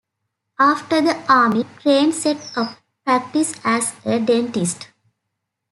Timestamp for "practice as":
3.05-3.93